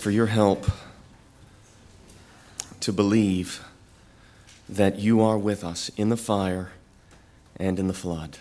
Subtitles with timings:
[0.00, 0.64] for your help
[2.80, 3.62] to believe
[4.66, 6.72] that you are with us in the fire
[7.56, 8.38] and in the flood.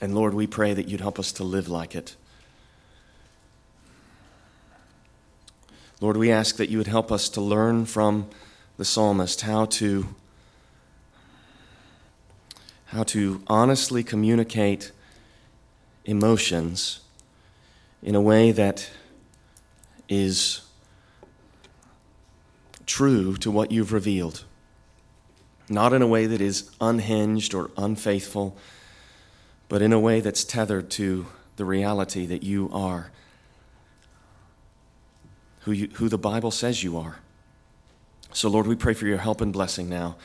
[0.00, 2.16] And Lord, we pray that you'd help us to live like it.
[6.00, 8.28] Lord, we ask that you would help us to learn from
[8.76, 10.08] the psalmist how to
[12.86, 14.90] how to honestly communicate
[16.04, 16.98] emotions
[18.02, 18.90] in a way that
[20.10, 20.60] is
[22.84, 24.44] true to what you've revealed,
[25.70, 28.56] not in a way that is unhinged or unfaithful,
[29.68, 33.10] but in a way that's tethered to the reality that you are
[35.60, 37.18] who, you, who the Bible says you are.
[38.32, 40.16] So, Lord, we pray for your help and blessing now.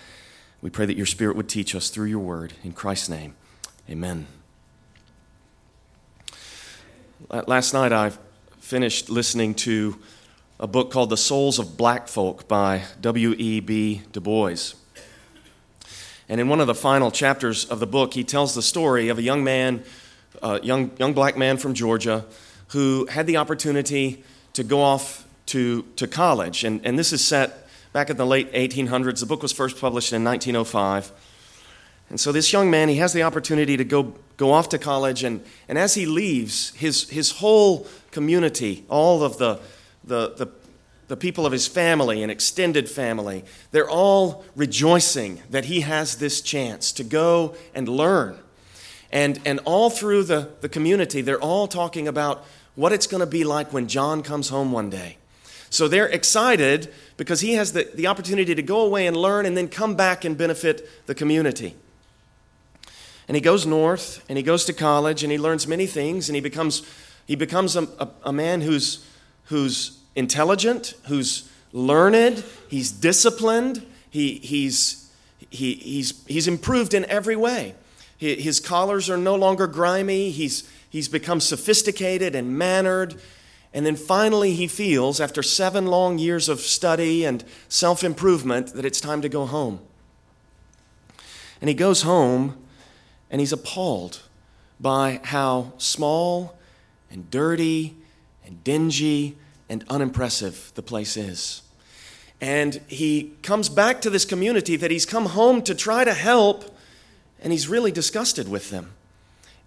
[0.61, 2.53] We pray that your Spirit would teach us through your word.
[2.63, 3.35] In Christ's name,
[3.89, 4.27] amen.
[7.29, 8.11] Last night I
[8.65, 9.95] finished listening to
[10.59, 14.01] a book called The Souls of Black Folk by W.E.B.
[14.11, 14.73] Du Bois.
[16.27, 19.19] And in one of the final chapters of the book, he tells the story of
[19.19, 19.83] a young man,
[20.41, 22.25] a young, young black man from Georgia,
[22.69, 26.63] who had the opportunity to go off to, to college.
[26.63, 29.19] And, and this is set back in the late 1800s.
[29.19, 31.11] The book was first published in 1905.
[32.09, 35.23] And so this young man, he has the opportunity to go, go off to college,
[35.23, 39.59] and, and as he leaves, his, his whole community, all of the,
[40.03, 40.47] the, the,
[41.07, 46.41] the people of his family and extended family, they're all rejoicing that he has this
[46.41, 48.37] chance to go and learn.
[49.11, 52.43] And, and all through the, the community, they're all talking about
[52.75, 55.17] what it's going to be like when John comes home one day.
[55.69, 59.55] So they're excited because he has the, the opportunity to go away and learn and
[59.55, 61.75] then come back and benefit the community.
[63.27, 66.35] And he goes north and he goes to college and he learns many things and
[66.35, 66.83] he becomes,
[67.25, 69.05] he becomes a, a, a man who's,
[69.45, 75.11] who's intelligent, who's learned, he's disciplined, he, he's,
[75.49, 77.75] he, he's, he's improved in every way.
[78.17, 83.19] His collars are no longer grimy, he's, he's become sophisticated and mannered.
[83.73, 88.85] And then finally, he feels, after seven long years of study and self improvement, that
[88.85, 89.81] it's time to go home.
[91.59, 92.57] And he goes home
[93.29, 94.21] and he's appalled
[94.79, 96.57] by how small
[97.09, 97.95] and dirty
[98.45, 99.37] and dingy
[99.69, 101.61] and unimpressive the place is.
[102.41, 106.75] And he comes back to this community that he's come home to try to help,
[107.41, 108.91] and he's really disgusted with them.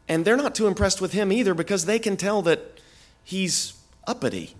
[0.06, 2.80] And they're not too impressed with him either because they can tell that
[3.24, 3.74] he's
[4.06, 4.54] uppity.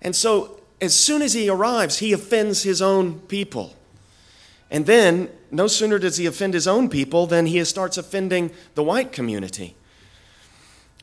[0.00, 3.76] And so, as soon as he arrives, he offends his own people.
[4.72, 8.82] And then, no sooner does he offend his own people than he starts offending the
[8.82, 9.76] white community.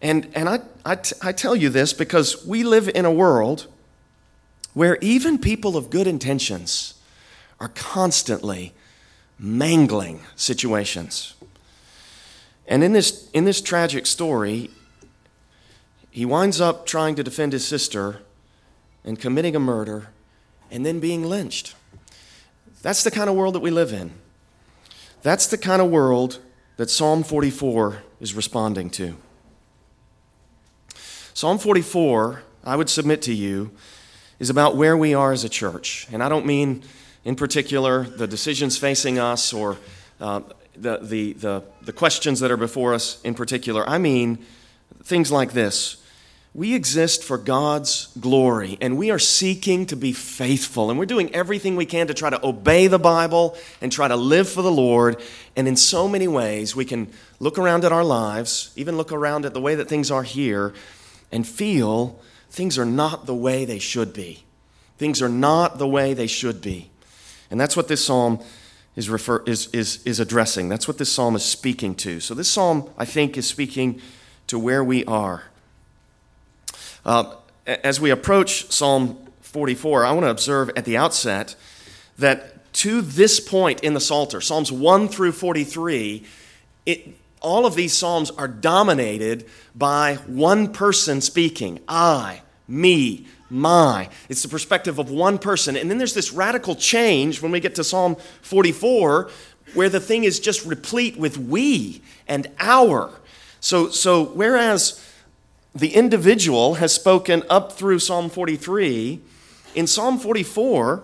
[0.02, 3.68] And, and I, I, t- I tell you this because we live in a world
[4.74, 6.96] where even people of good intentions
[7.60, 8.74] are constantly
[9.38, 11.36] mangling situations.
[12.68, 14.72] And in this, in this tragic story,
[16.10, 18.22] he winds up trying to defend his sister
[19.04, 20.08] and committing a murder
[20.72, 21.76] and then being lynched.
[22.82, 24.12] That's the kind of world that we live in.
[25.22, 26.40] That's the kind of world
[26.78, 29.16] that Psalm 44 is responding to.
[31.34, 33.72] Psalm 44, I would submit to you,
[34.40, 36.08] is about where we are as a church.
[36.12, 36.84] And I don't mean,
[37.26, 39.78] in particular, the decisions facing us or
[40.22, 40.42] uh,
[40.76, 43.88] the, the, the, the questions that are before us in particular.
[43.88, 44.46] I mean
[45.04, 45.98] things like this
[46.54, 50.90] we exist for God's glory, and we are seeking to be faithful.
[50.90, 54.16] And we're doing everything we can to try to obey the Bible and try to
[54.16, 55.22] live for the Lord.
[55.56, 57.08] And in so many ways, we can
[57.40, 60.74] look around at our lives, even look around at the way that things are here,
[61.32, 64.44] and feel things are not the way they should be.
[64.98, 66.90] Things are not the way they should be.
[67.52, 68.44] And that's what this psalm
[68.96, 70.68] is, refer, is, is, is addressing.
[70.68, 72.20] That's what this psalm is speaking to.
[72.20, 74.02] So, this psalm, I think, is speaking
[74.48, 75.44] to where we are.
[77.06, 81.56] Uh, as we approach Psalm 44, I want to observe at the outset
[82.18, 86.24] that to this point in the Psalter, Psalms 1 through 43,
[86.86, 94.10] it, all of these Psalms are dominated by one person speaking I, me, my.
[94.28, 95.76] It's the perspective of one person.
[95.76, 99.30] And then there's this radical change when we get to Psalm 44
[99.74, 103.12] where the thing is just replete with we and our.
[103.60, 105.04] So, so whereas
[105.74, 109.22] the individual has spoken up through Psalm 43.
[109.76, 111.04] In Psalm 44,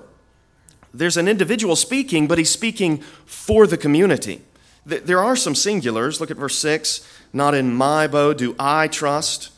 [0.93, 4.41] there's an individual speaking, but he's speaking for the community.
[4.85, 6.19] There are some singulars.
[6.19, 7.07] Look at verse 6.
[7.33, 9.51] Not in my bow do I trust.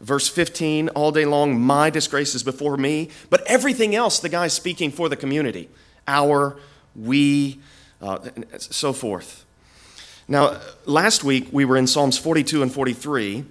[0.00, 3.10] Verse 15, all day long, my disgrace is before me.
[3.30, 5.68] But everything else, the guy's speaking for the community
[6.08, 6.56] our,
[6.96, 7.60] we,
[8.00, 8.18] uh,
[8.58, 9.44] so forth.
[10.26, 13.44] Now, last week we were in Psalms 42 and 43,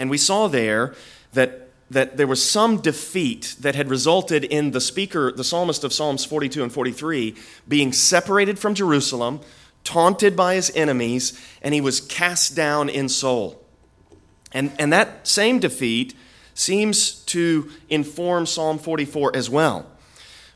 [0.00, 0.94] and we saw there
[1.34, 5.92] that, that there was some defeat that had resulted in the speaker, the psalmist of
[5.92, 7.36] Psalms 42 and 43,
[7.68, 9.40] being separated from Jerusalem,
[9.84, 13.62] taunted by his enemies, and he was cast down in soul.
[14.52, 16.14] And, and that same defeat
[16.54, 19.84] seems to inform Psalm 44 as well.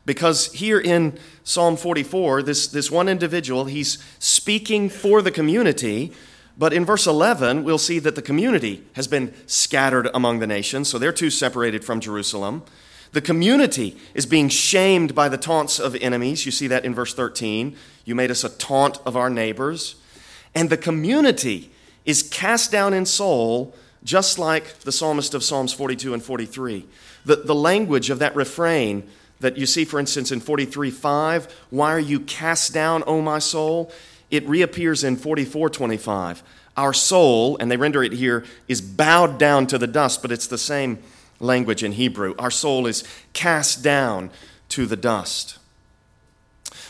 [0.06, 6.12] Because here in Psalm 44, this, this one individual, he's speaking for the community,
[6.56, 10.88] but in verse 11, we'll see that the community has been scattered among the nations,
[10.88, 12.62] so they're too separated from Jerusalem.
[13.12, 16.46] The community is being shamed by the taunts of enemies.
[16.46, 17.76] You see that in verse 13.
[18.04, 19.94] You made us a taunt of our neighbors.
[20.54, 21.70] And the community
[22.04, 26.86] is cast down in soul, just like the psalmist of Psalms 42 and 43.
[27.24, 29.08] The, the language of that refrain
[29.40, 33.38] that you see, for instance, in 43 5, why are you cast down, O my
[33.38, 33.92] soul?
[34.30, 36.42] It reappears in 44 25.
[36.76, 40.48] Our soul, and they render it here, is bowed down to the dust, but it's
[40.48, 40.98] the same
[41.38, 42.34] language in Hebrew.
[42.38, 44.30] Our soul is cast down
[44.70, 45.58] to the dust.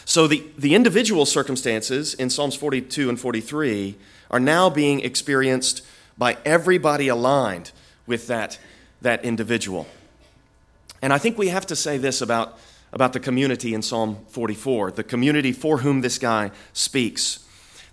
[0.06, 3.96] So the, the individual circumstances in Psalms 42 and 43
[4.31, 5.84] are now being experienced
[6.16, 7.72] by everybody aligned
[8.06, 8.58] with that,
[9.02, 9.86] that individual.
[11.02, 12.58] And I think we have to say this about,
[12.94, 17.44] about the community in Psalm 44, the community for whom this guy speaks.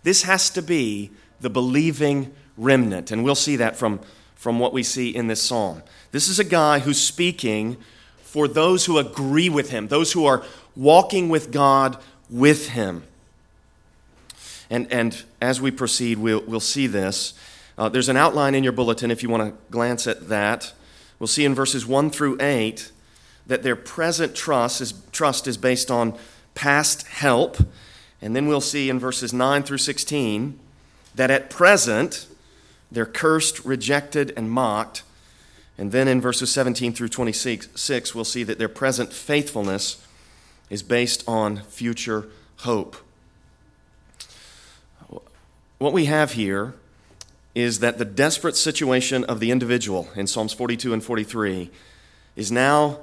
[0.04, 1.10] This has to be
[1.42, 4.00] the believing remnant, and we'll see that from,
[4.36, 5.82] from what we see in this psalm.
[6.12, 7.78] This is a guy who's speaking
[8.22, 10.44] for those who agree with him, those who are
[10.76, 11.98] walking with God
[12.30, 13.04] with him.
[14.70, 17.34] And, and as we proceed, we'll, we'll see this.
[17.76, 20.74] Uh, there's an outline in your bulletin if you want to glance at that.
[21.18, 22.92] We'll see in verses 1 through 8
[23.52, 26.18] that their present trust is, trust is based on
[26.56, 27.58] past help.
[28.22, 30.58] And then we'll see in verses 9 through 16
[31.16, 32.28] that at present
[32.90, 35.04] they're cursed, rejected, and mocked.
[35.78, 40.02] And then in verses 17 through 26, we'll see that their present faithfulness
[40.70, 42.96] is based on future hope.
[45.78, 46.74] What we have here
[47.54, 51.70] is that the desperate situation of the individual in Psalms 42 and 43
[52.38, 53.00] is now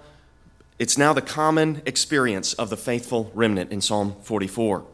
[0.78, 4.84] it's now the common experience of the faithful remnant in Psalm 44.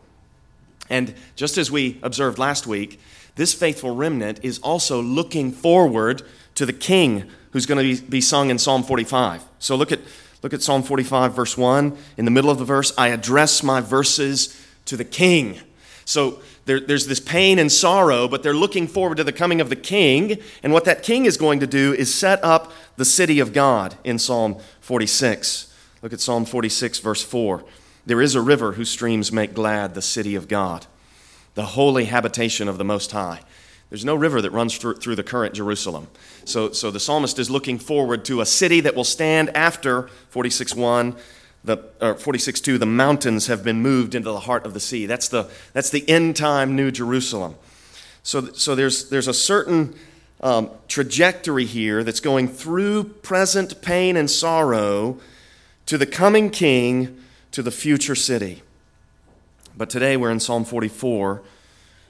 [0.89, 3.01] And just as we observed last week,
[3.37, 6.23] this faithful remnant is also looking forward
[6.55, 9.45] to the king who's going to be, sung in Psalm 45.
[9.59, 10.01] So look at,
[10.43, 11.97] look at Psalm 45, verse 1.
[12.17, 15.61] In the middle of the verse, I address my verses to the king.
[16.05, 19.69] So there, there's this pain and sorrow, but they're looking forward to the coming of
[19.69, 20.39] the king.
[20.63, 23.97] And what that king is going to do is set up the city of God
[24.05, 25.74] in Psalm 46.
[26.05, 27.65] Look at Psalm 46, verse 4.
[28.05, 30.85] There is a river whose streams make glad the city of God,
[31.55, 33.41] the holy habitation of the Most High.
[33.89, 36.09] There's no river that runs through, the current Jerusalem.
[36.45, 41.17] So, so the psalmist is looking forward to a city that will stand after 46.1,
[41.65, 45.07] the, uh, 46.2, the mountains have been moved into the heart of the sea.
[45.07, 47.55] That's the, that's the end time New Jerusalem.
[48.23, 49.95] So, so there's, there's a certain
[50.43, 55.19] um, trajectory here that's going through present pain and sorrow
[55.87, 57.19] to the coming king,
[57.51, 58.63] to the future city.
[59.77, 61.43] But today we're in Psalm 44,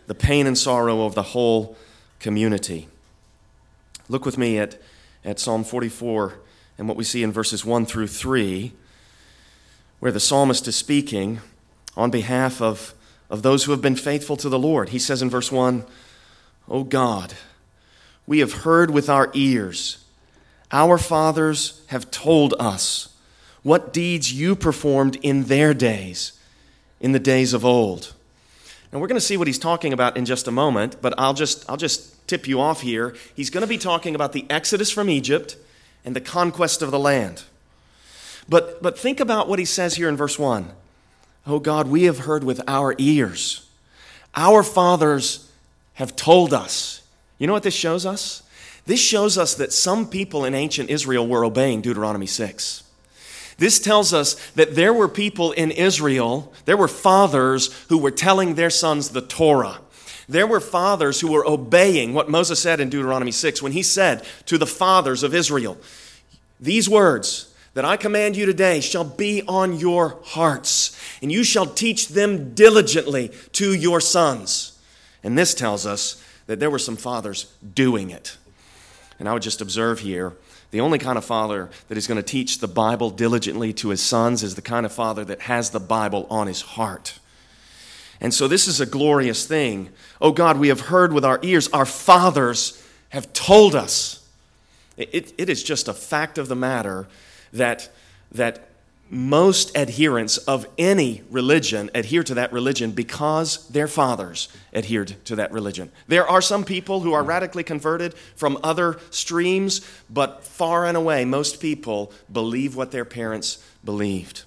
[0.07, 1.77] the pain and sorrow of the whole
[2.21, 2.89] community.
[4.09, 4.81] Look with me at,
[5.25, 6.35] at Psalm 44
[6.77, 8.73] and what we see in verses 1 through 3,
[10.01, 11.41] where the psalmist is speaking
[11.97, 12.95] on behalf of,
[13.31, 14.91] of those who have been faithful to the Lord.
[14.91, 15.85] He says in verse 1,
[16.69, 17.35] O God,
[18.27, 20.05] we have heard with our ears,
[20.71, 23.14] our fathers have told us
[23.65, 26.39] what deeds you performed in their days,
[27.01, 28.15] in the days of old.
[28.93, 31.35] And we're going to see what he's talking about in just a moment, but I'll
[31.35, 33.17] just, I'll just tip you off here.
[33.35, 35.57] He's going to be talking about the exodus from Egypt
[36.05, 37.43] and the conquest of the land.
[38.49, 40.71] But, but think about what he says here in verse 1.
[41.47, 43.69] Oh God, we have heard with our ears.
[44.37, 45.51] Our fathers
[45.95, 47.03] have told us.
[47.39, 48.43] You know what this shows us?
[48.87, 52.83] This shows us that some people in ancient Israel were obeying Deuteronomy 6.
[53.59, 58.55] This tells us that there were people in Israel, there were fathers who were telling
[58.55, 59.81] their sons the Torah.
[60.29, 64.25] There were fathers who were obeying what Moses said in Deuteronomy 6 when he said
[64.47, 65.77] to the fathers of Israel,
[66.59, 71.67] These words that I command you today shall be on your hearts, and you shall
[71.67, 74.79] teach them diligently to your sons.
[75.23, 78.37] And this tells us that there were some fathers doing it.
[79.19, 80.35] And I would just observe here
[80.75, 84.03] the only kind of father that is going to teach the Bible diligently to his
[84.03, 87.21] sons is the kind of father that has the Bible on his heart.
[88.21, 89.91] And so this is a glorious thing.
[90.21, 94.29] Oh God, we have heard with our ears, our fathers have told us.
[94.97, 97.07] It, it is just a fact of the matter
[97.53, 97.89] that,
[98.33, 98.67] that
[99.11, 105.53] most adherents of any religion adhere to that religion because their fathers adhered to that
[105.53, 105.93] religion.
[106.09, 111.25] There are some people who are radically converted from other streams, but far and away,
[111.25, 114.45] most people believe what their parents believed.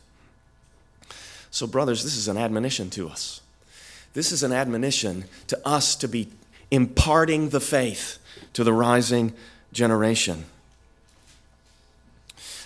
[1.52, 3.42] So, brothers, this is an admonition to us.
[4.14, 6.30] This is an admonition to us to be
[6.72, 8.18] imparting the faith
[8.54, 9.34] to the rising
[9.72, 10.46] generation.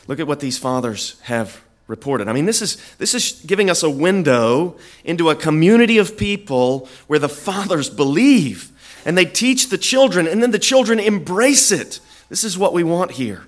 [0.08, 2.28] Look at what these fathers have reported.
[2.28, 6.88] I mean, this is, this is giving us a window into a community of people
[7.06, 8.72] where the fathers believe
[9.06, 12.00] and they teach the children, and then the children embrace it.
[12.30, 13.46] This is what we want here.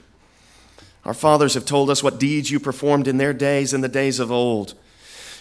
[1.06, 4.20] Our fathers have told us what deeds you performed in their days and the days
[4.20, 4.74] of old.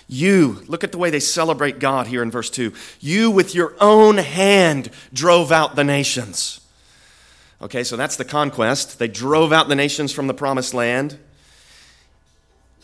[0.08, 2.72] You, look at the way they celebrate God here in verse 2.
[3.00, 6.60] You, with your own hand, drove out the nations.
[7.62, 8.98] Okay, so that's the conquest.
[8.98, 11.18] They drove out the nations from the promised land.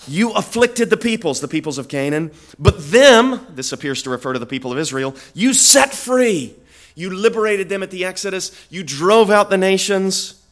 [0.07, 4.39] You afflicted the peoples, the peoples of Canaan, but them, this appears to refer to
[4.39, 6.55] the people of Israel, you set free.
[6.95, 8.51] You liberated them at the Exodus.
[8.71, 10.43] You drove out the nations.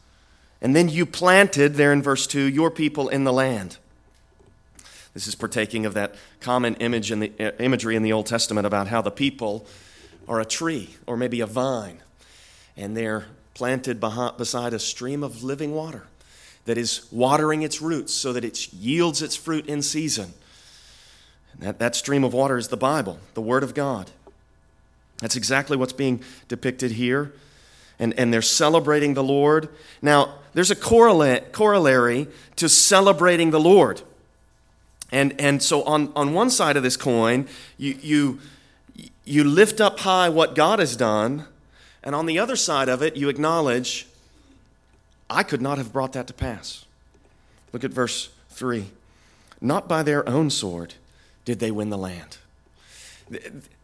[0.61, 3.79] And then you planted, there in verse 2, your people in the land.
[5.13, 8.67] This is partaking of that common image in the, uh, imagery in the Old Testament
[8.67, 9.67] about how the people
[10.29, 11.99] are a tree or maybe a vine,
[12.77, 16.07] and they're planted behind, beside a stream of living water
[16.67, 20.35] that is watering its roots so that it yields its fruit in season.
[21.53, 24.11] And that, that stream of water is the Bible, the Word of God.
[25.19, 27.33] That's exactly what's being depicted here.
[27.99, 29.71] And, and they're celebrating the Lord.
[30.03, 34.03] Now, there's a corollary to celebrating the Lord.
[35.11, 38.41] And, and so, on, on one side of this coin, you, you,
[39.25, 41.47] you lift up high what God has done.
[42.03, 44.07] And on the other side of it, you acknowledge
[45.29, 46.85] I could not have brought that to pass.
[47.73, 48.87] Look at verse 3.
[49.61, 50.95] Not by their own sword
[51.45, 52.39] did they win the land.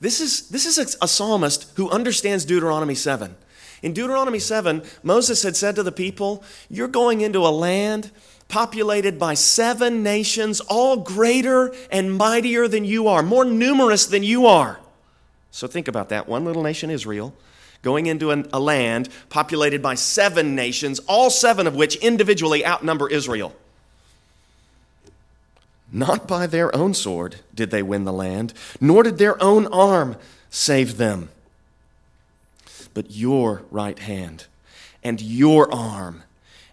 [0.01, 3.35] This is, this is a, psalmist who understands Deuteronomy 7.
[3.83, 8.13] In Deuteronomy 7, Moses had said to the people, You're going into a land
[8.47, 14.47] populated by seven nations, all greater and mightier than you are, more numerous than you
[14.47, 14.79] are.
[15.51, 16.29] So think about that.
[16.29, 17.35] One little nation, Israel,
[17.83, 23.09] going into an, a land populated by seven nations, all seven of which individually outnumber
[23.09, 23.55] Israel.
[25.93, 30.17] Not by their own sword did they win the land, nor did their own arm
[30.49, 31.29] save them,
[32.95, 34.47] but your right hand
[35.05, 36.23] and your arm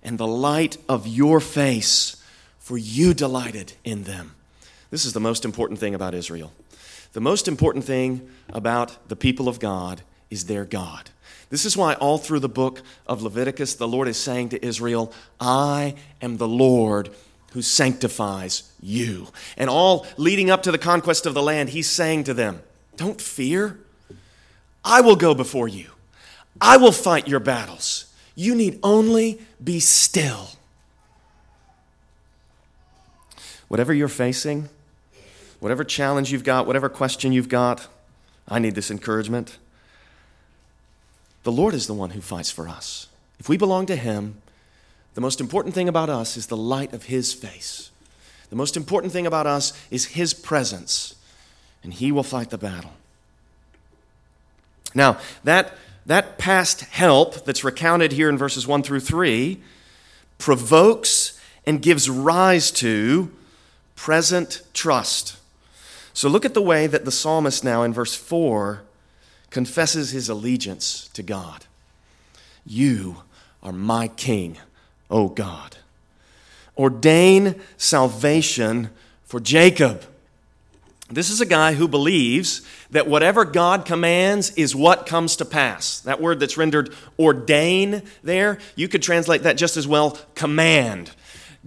[0.03, 2.23] and the light of your face,
[2.59, 4.35] for you delighted in them.
[4.91, 6.53] This is the most important thing about Israel.
[7.11, 11.09] The most important thing about the people of God is their God.
[11.49, 15.11] This is why, all through the book of Leviticus, the Lord is saying to Israel,
[15.39, 17.09] I am the Lord
[17.53, 19.27] who sanctifies you.
[19.57, 22.61] And all leading up to the conquest of the land, he's saying to them,
[22.97, 23.79] Don't fear.
[24.85, 25.89] I will go before you,
[26.61, 28.05] I will fight your battles.
[28.35, 30.49] You need only be still.
[33.67, 34.69] Whatever you're facing,
[35.59, 37.87] whatever challenge you've got, whatever question you've got,
[38.47, 39.57] I need this encouragement.
[41.43, 43.07] The Lord is the one who fights for us.
[43.39, 44.41] If we belong to Him,
[45.13, 47.91] the most important thing about us is the light of His face.
[48.49, 51.15] The most important thing about us is His presence,
[51.83, 52.91] and He will fight the battle.
[54.93, 55.73] Now, that,
[56.05, 59.61] that past help that's recounted here in verses 1 through 3
[60.37, 63.31] provokes and gives rise to
[63.95, 65.37] present trust.
[66.13, 68.81] So look at the way that the psalmist now in verse 4
[69.49, 71.65] confesses his allegiance to God.
[72.65, 73.23] You
[73.63, 74.57] are my king,
[75.09, 75.77] O God.
[76.77, 78.89] Ordain salvation
[79.23, 80.03] for Jacob.
[81.11, 85.99] This is a guy who believes that whatever God commands is what comes to pass.
[86.01, 91.11] That word that's rendered ordain there, you could translate that just as well command.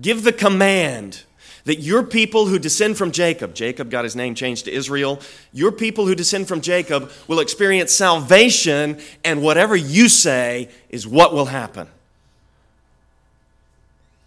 [0.01, 1.25] Give the command
[1.65, 5.21] that your people who descend from Jacob, Jacob got his name changed to Israel,
[5.53, 11.33] your people who descend from Jacob will experience salvation, and whatever you say is what
[11.33, 11.89] will happen.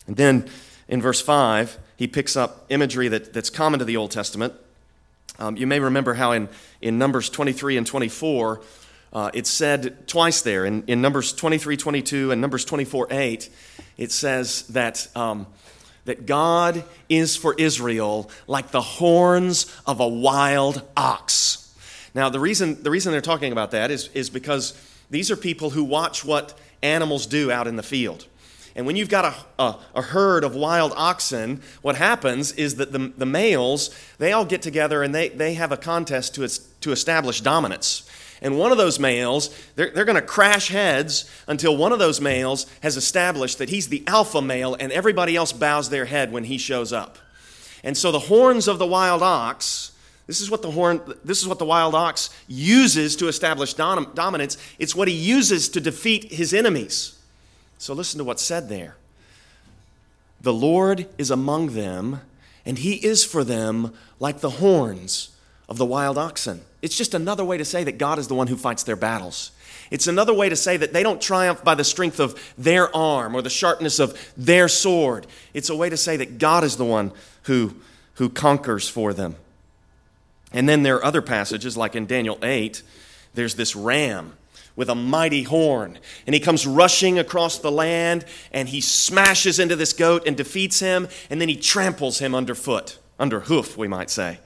[0.08, 0.50] And then
[0.88, 4.54] in verse 5, he picks up imagery that, that's common to the Old Testament.
[5.40, 6.48] Um, you may remember how in,
[6.82, 8.62] in Numbers 23 and 24,
[9.16, 13.50] Uh, it's said twice there in, in Numbers 23 22 and Numbers 24 8.
[13.98, 15.48] It says that, um,
[16.06, 21.74] that God is for Israel like the horns of a wild ox.
[22.14, 25.72] Now, the reason, the reason they're talking about that is, is because these are people
[25.72, 28.26] who watch what animals do out in the field.
[28.76, 32.92] And when you've got a, a, a, herd of wild oxen, what happens is that
[32.92, 36.48] the, the males, they all get together and they, they have a contest to,
[36.82, 38.10] to establish dominance.
[38.46, 42.22] And one of those males, they're, they're going to crash heads until one of those
[42.22, 46.44] males has established that he's the alpha male and everybody else bows their head when
[46.44, 47.18] he shows up.
[47.84, 49.94] And so the horns of the wild ox,
[50.28, 54.12] this is what the horn, this is what the wild ox uses to establish dom-
[54.14, 54.60] dominance.
[54.78, 57.20] It's what he uses to defeat his enemies.
[57.80, 58.96] So listen to what's said there.
[60.40, 62.22] The Lord is among them,
[62.64, 65.36] and he is for them like the horns
[65.68, 66.62] of the wild oxen.
[66.86, 69.50] It's just another way to say that God is the one who fights their battles.
[69.90, 73.34] It's another way to say that they don't triumph by the strength of their arm
[73.34, 75.26] or the sharpness of their sword.
[75.56, 77.12] It's a way to say that God is the one
[77.46, 77.74] who,
[78.14, 79.36] who conquers for them.
[80.54, 82.84] And then there are other passages, like in Daniel 8,
[83.34, 84.34] there's this ram
[84.76, 85.98] with a mighty horn.
[86.28, 90.82] And he comes rushing across the land and he smashes into this goat and defeats
[90.82, 94.38] him, and then he tramples him underfoot, under hoof, we might say.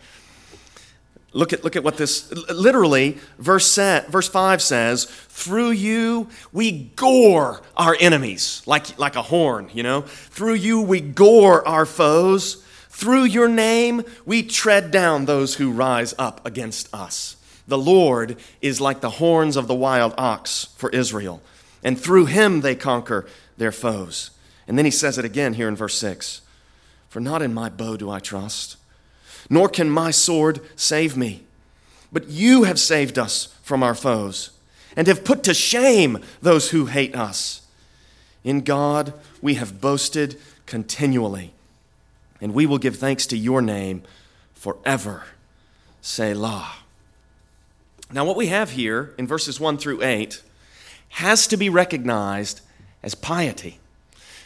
[1.31, 7.62] Look at, look at what this literally, verse, verse 5 says, Through you we gore
[7.77, 10.01] our enemies, like, like a horn, you know?
[10.01, 12.63] Through you we gore our foes.
[12.89, 17.36] Through your name we tread down those who rise up against us.
[17.67, 21.41] The Lord is like the horns of the wild ox for Israel,
[21.83, 24.31] and through him they conquer their foes.
[24.67, 26.41] And then he says it again here in verse 6
[27.07, 28.77] For not in my bow do I trust
[29.50, 31.44] nor can my sword save me.
[32.12, 34.51] But you have saved us from our foes
[34.96, 37.62] and have put to shame those who hate us.
[38.44, 41.51] In God we have boasted continually,
[42.41, 44.03] and we will give thanks to your name
[44.53, 45.24] forever.
[46.01, 46.75] Selah.
[48.12, 50.42] Now, what we have here in verses 1 through 8
[51.09, 52.62] has to be recognized
[53.03, 53.79] as piety.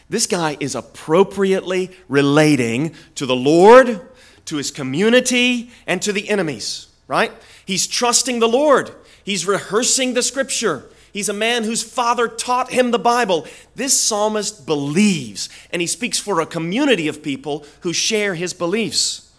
[0.10, 4.02] This guy is appropriately relating to the Lord
[4.46, 7.32] to his community, and to the enemies, right?
[7.66, 8.92] He's trusting the Lord.
[9.24, 10.86] He's rehearsing the scripture.
[11.14, 13.46] He's a man whose father taught him the Bible.
[13.76, 19.32] This psalmist believes, and he speaks for a community of people who share his beliefs.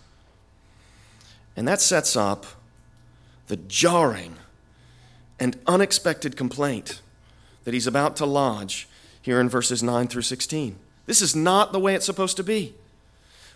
[1.57, 2.47] And that sets up
[3.49, 4.37] the jarring
[5.41, 7.01] and unexpected complaint
[7.65, 8.89] that he's about to lodge
[9.21, 10.77] here in verses 9 through 16.
[11.07, 12.75] This is not the way it's supposed to be.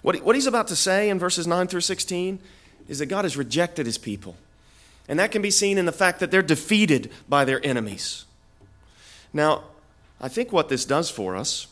[0.02, 2.38] What, what he's about to say in verses 9 through 16
[2.88, 4.36] is that God has rejected his people.
[5.08, 8.24] And that can be seen in the fact that they're defeated by their enemies.
[9.32, 9.64] Now,
[10.20, 11.66] I think what this does for us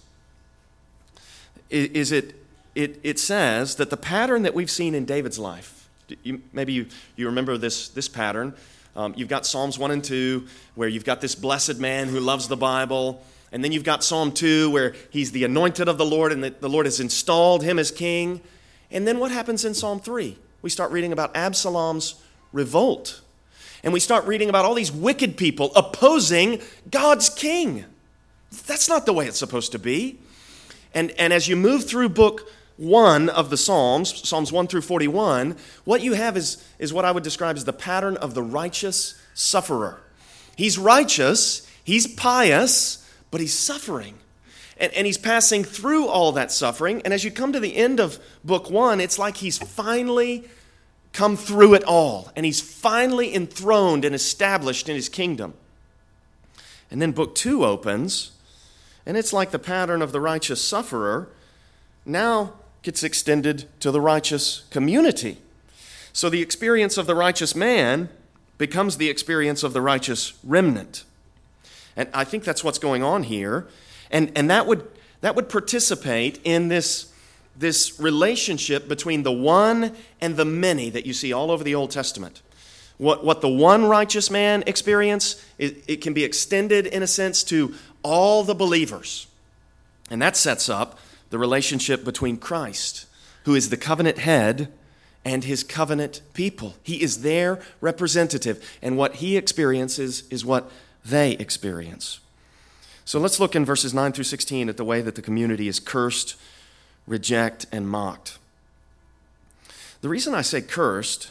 [1.69, 2.35] is it,
[2.75, 5.89] it, it says that the pattern that we've seen in David's life,
[6.23, 6.87] you, maybe you,
[7.17, 8.55] you remember this, this pattern.
[8.95, 12.49] Um, you've got Psalms 1 and 2, where you've got this blessed man who loves
[12.49, 13.23] the Bible
[13.57, 16.69] and then you've got Psalm 2 where he's the anointed of the Lord and the,
[16.69, 18.43] Lord has installed him as king.
[18.91, 20.37] And then what happens in Psalm 3?
[20.61, 22.17] We start reading about Absalom's
[22.53, 23.23] revolt.
[23.83, 27.87] And we start reading about all these wicked people opposing God's king.
[28.67, 30.19] That's not the way it's supposed to be.
[30.93, 35.57] And, and as you move through book one of the Psalms, Psalms 1 through 41,
[35.87, 39.19] what you have is, is what I would describe as the pattern of the righteous
[39.33, 40.03] sufferer.
[40.57, 43.03] He's righteous, he's pious,
[43.37, 44.15] but he's suffering.
[44.79, 47.03] And, and he's passing through all that suffering.
[47.05, 50.49] And as you come to the end of book one, it's like he's finally
[51.13, 52.33] come through it all.
[52.35, 55.53] And he's finally enthroned and established in his kingdom.
[56.91, 58.31] And then book two opens,
[59.05, 61.29] and it's like the pattern of the righteous sufferer
[62.07, 65.37] now gets extended to the righteous community.
[66.15, 68.09] So the experience of the righteous man
[68.57, 71.05] becomes the experience of the righteous remnant.
[71.97, 73.67] And I think that's what's going on here.
[74.11, 74.87] And, and that, would,
[75.23, 77.13] that would participate in this,
[77.57, 81.91] this relationship between the one and the many that you see all over the Old
[81.91, 82.43] Testament.
[82.99, 87.43] What, what the one righteous man experience, it, it can be extended in a sense
[87.45, 89.27] to all the believers.
[90.11, 90.99] And that sets up
[91.31, 93.07] the relationship between Christ,
[93.45, 94.73] who is the covenant head,
[95.25, 96.77] and his covenant people.
[96.85, 100.71] He is their representative, and what he experiences is what
[101.09, 102.21] they experience.
[103.05, 105.79] So let's look in verses 9 through 16 at the way that the community is
[105.79, 106.35] cursed,
[107.07, 108.39] reject, and mocked.
[110.01, 111.31] The reason I say cursed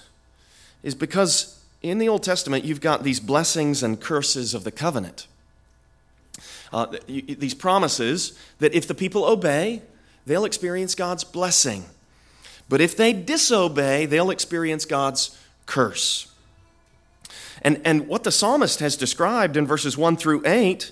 [0.83, 5.27] is because in the Old Testament, you've got these blessings and curses of the covenant.
[6.73, 9.81] Uh, these promises that if the people obey,
[10.25, 11.85] they'll experience God's blessing.
[12.67, 16.31] But if they disobey, they'll experience God's curse.
[17.61, 20.91] And, and what the psalmist has described in verses 1 through 8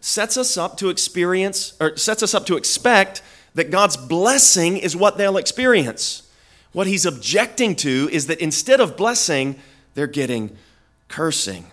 [0.00, 3.22] sets us up to experience, or sets us up to expect
[3.54, 6.28] that God's blessing is what they'll experience.
[6.72, 9.58] What he's objecting to is that instead of blessing,
[9.94, 10.56] they're getting
[11.08, 11.70] cursing.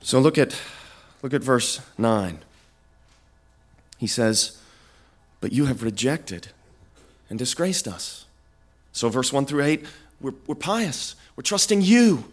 [0.00, 0.54] So look at,
[1.22, 2.38] look at verse 9.
[3.98, 4.60] He says,
[5.40, 6.48] But you have rejected
[7.28, 8.26] and disgraced us.
[8.92, 9.84] So, verse 1 through 8,
[10.20, 11.14] we're, we're pious.
[11.34, 12.24] We're trusting you.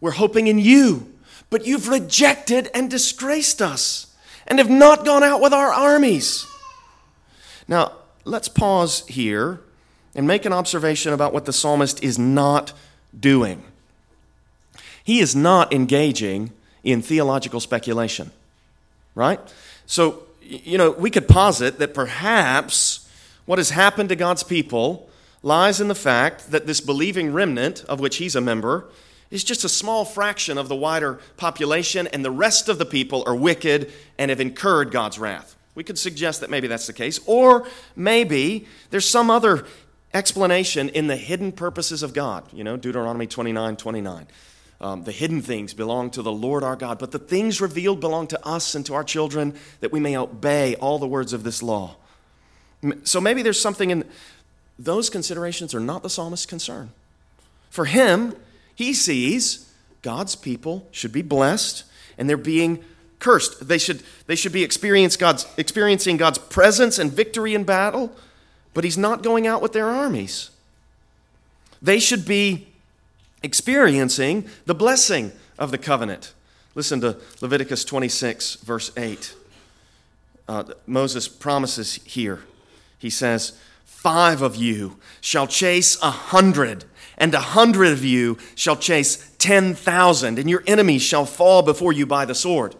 [0.00, 1.12] We're hoping in you.
[1.50, 4.14] But you've rejected and disgraced us
[4.46, 6.46] and have not gone out with our armies.
[7.66, 7.92] Now,
[8.24, 9.60] let's pause here
[10.14, 12.72] and make an observation about what the psalmist is not
[13.18, 13.62] doing.
[15.02, 18.30] He is not engaging in theological speculation,
[19.14, 19.40] right?
[19.86, 23.08] So, you know, we could posit that perhaps
[23.46, 25.08] what has happened to God's people
[25.44, 28.88] lies in the fact that this believing remnant, of which he's a member,
[29.30, 33.22] is just a small fraction of the wider population, and the rest of the people
[33.26, 35.54] are wicked and have incurred God's wrath.
[35.74, 37.20] We could suggest that maybe that's the case.
[37.26, 39.66] Or maybe there's some other
[40.14, 42.50] explanation in the hidden purposes of God.
[42.52, 44.26] You know, Deuteronomy 29 29.
[44.80, 48.26] Um, the hidden things belong to the Lord our God, but the things revealed belong
[48.28, 51.62] to us and to our children that we may obey all the words of this
[51.62, 51.96] law.
[53.04, 54.04] So maybe there's something in
[54.78, 56.90] those considerations are not the psalmist's concern.
[57.70, 58.34] For him,
[58.74, 59.70] he sees
[60.02, 61.84] God's people should be blessed
[62.18, 62.84] and they're being
[63.18, 63.66] cursed.
[63.66, 68.12] They should, they should be experience God's, experiencing God's presence and victory in battle,
[68.74, 70.50] but he's not going out with their armies.
[71.80, 72.68] They should be
[73.42, 76.32] experiencing the blessing of the covenant.
[76.74, 79.34] Listen to Leviticus 26, verse 8.
[80.48, 82.40] Uh, Moses promises here.
[82.98, 83.58] He says,
[84.04, 86.84] Five of you shall chase a hundred,
[87.16, 91.90] and a hundred of you shall chase ten thousand, and your enemies shall fall before
[91.90, 92.76] you by the sword.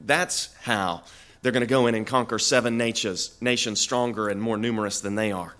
[0.00, 1.04] That's how
[1.42, 5.14] they're going to go in and conquer seven nations, nations stronger and more numerous than
[5.14, 5.54] they are.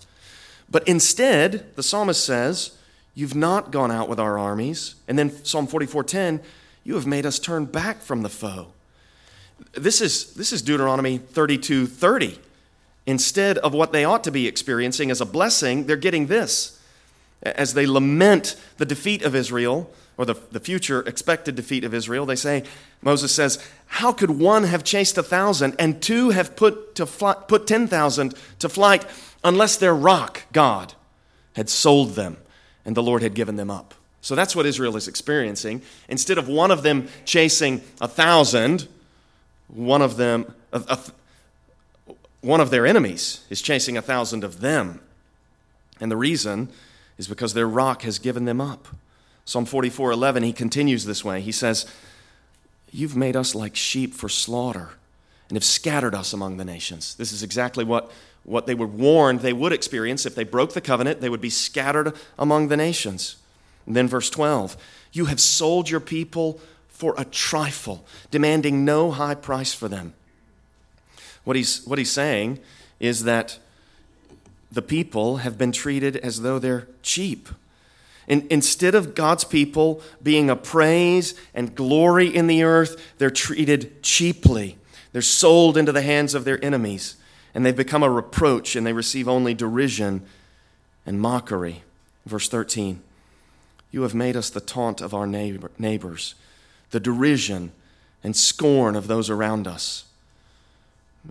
[0.69, 2.77] But instead, the psalmist says,
[3.15, 4.97] You've not gone out with our armies.
[5.07, 6.43] And then Psalm 44:10,
[6.83, 8.73] you have made us turn back from the foe.
[9.75, 12.41] This is, this is Deuteronomy 32 30
[13.09, 16.79] instead of what they ought to be experiencing as a blessing, they're getting this.
[17.43, 22.27] As they lament the defeat of Israel, or the, the future expected defeat of Israel,
[22.27, 22.65] they say,
[23.01, 27.33] Moses says, How could one have chased a thousand and two have put, to fly,
[27.33, 29.07] put 10,000 to flight
[29.43, 30.93] unless their rock, God,
[31.55, 32.37] had sold them
[32.85, 33.95] and the Lord had given them up?
[34.21, 35.81] So that's what Israel is experiencing.
[36.11, 38.87] Instead of one of them chasing a thousand,
[39.69, 40.99] one of them, a,
[42.41, 45.01] one of their enemies is chasing a thousand of them.
[46.01, 46.69] And the reason
[47.17, 48.89] is because their rock has given them up.
[49.45, 51.41] Psalm 44 11, he continues this way.
[51.41, 51.87] He says,
[52.91, 54.91] You've made us like sheep for slaughter
[55.49, 57.15] and have scattered us among the nations.
[57.17, 58.11] This is exactly what,
[58.45, 60.27] what they were warned they would experience.
[60.27, 63.37] If they broke the covenant, they would be scattered among the nations.
[63.87, 64.77] And then verse 12,
[65.13, 70.15] You have sold your people for a trifle, demanding no high price for them.
[71.49, 72.59] What he's, what he's saying
[73.01, 73.59] is that
[74.71, 77.49] the people have been treated as though they're cheap.
[78.27, 84.03] In, instead of God's people being a praise and glory in the earth, they're treated
[84.03, 84.77] cheaply.
[85.13, 87.17] They're sold into the hands of their enemies,
[87.55, 90.27] and they've become a reproach, and they receive only derision
[91.07, 91.83] and mockery.
[92.27, 93.01] Verse 13
[93.91, 96.35] You have made us the taunt of our neighbor, neighbors,
[96.91, 97.73] the derision
[98.23, 100.05] and scorn of those around us.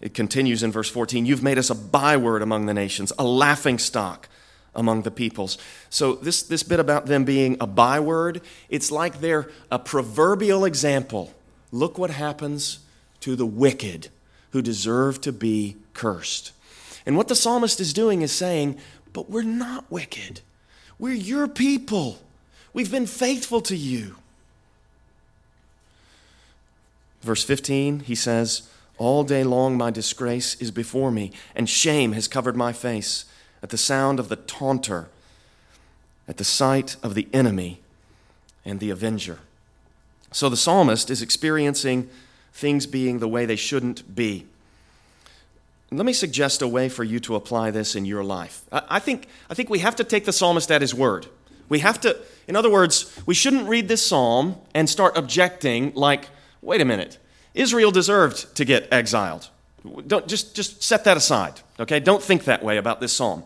[0.01, 3.79] It continues in verse 14 You've made us a byword among the nations, a laughing
[3.79, 4.29] stock
[4.75, 5.57] among the peoples.
[5.89, 11.33] So, this, this bit about them being a byword, it's like they're a proverbial example.
[11.71, 12.79] Look what happens
[13.21, 14.09] to the wicked
[14.51, 16.51] who deserve to be cursed.
[17.05, 18.77] And what the psalmist is doing is saying,
[19.13, 20.41] But we're not wicked.
[20.99, 22.19] We're your people.
[22.73, 24.15] We've been faithful to you.
[27.21, 32.27] Verse 15, he says, all day long, my disgrace is before me, and shame has
[32.27, 33.25] covered my face
[33.61, 35.09] at the sound of the taunter,
[36.27, 37.79] at the sight of the enemy
[38.65, 39.39] and the avenger.
[40.31, 42.09] So the psalmist is experiencing
[42.53, 44.45] things being the way they shouldn't be.
[45.89, 48.63] Let me suggest a way for you to apply this in your life.
[48.71, 51.27] I think, I think we have to take the psalmist at his word.
[51.69, 56.29] We have to, In other words, we shouldn't read this psalm and start objecting like,
[56.61, 57.17] wait a minute,
[57.57, 59.49] Israel deserved to get exiled.
[60.05, 61.99] Don't, just, just set that aside, okay?
[61.99, 63.43] Don't think that way about this psalm.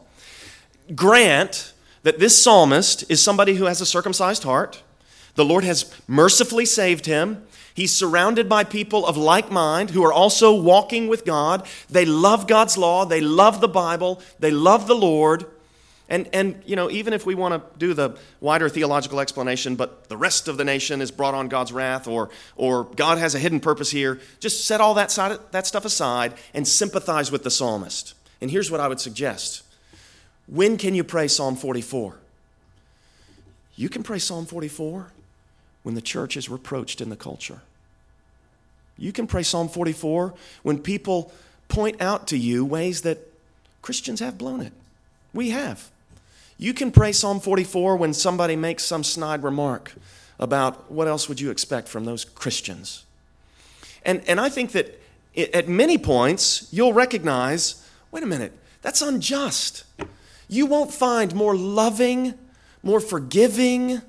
[0.96, 4.82] Grant that this psalmist is somebody who has a circumcised heart.
[5.36, 7.46] The Lord has mercifully saved him.
[7.74, 11.66] He's surrounded by people of like mind who are also walking with God.
[11.90, 15.46] They love God's law, they love the Bible, they love the Lord.
[16.12, 20.10] And, and you know, even if we want to do the wider theological explanation, but
[20.10, 23.40] the rest of the nation is brought on God's wrath, or, or God has a
[23.40, 27.50] hidden purpose here, just set all that, side, that stuff aside and sympathize with the
[27.50, 28.14] psalmist.
[28.42, 29.64] And here's what I would suggest
[30.48, 32.18] When can you pray Psalm 44?
[33.78, 35.08] You can pray Psalm 44
[35.84, 37.62] when the church is reproached in the culture.
[38.98, 41.32] You can pray Psalm 44 when people
[41.70, 43.20] point out to you ways that
[43.82, 44.74] Christians have blown it.
[45.34, 45.90] We have.
[46.62, 49.96] You can pray Psalm 44 when somebody makes some snide remark
[50.40, 53.04] about what else would you expect from those Christians.
[54.06, 55.02] And, and I think that
[55.36, 59.86] at many points you'll recognize wait a minute, that's unjust.
[60.48, 62.36] You won't find more loving,
[62.84, 64.04] more forgiving,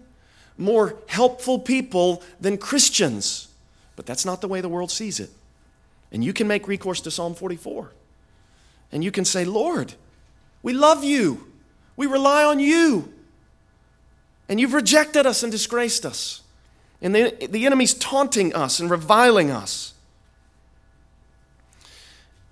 [0.58, 3.48] more helpful people than Christians.
[3.96, 5.30] But that's not the way the world sees it.
[6.10, 7.92] And you can make recourse to Psalm 44.
[8.90, 9.94] And you can say, Lord,
[10.62, 11.51] we love you.
[11.96, 13.12] We rely on you.
[14.48, 16.42] And you've rejected us and disgraced us.
[17.00, 19.94] And the, the enemy's taunting us and reviling us.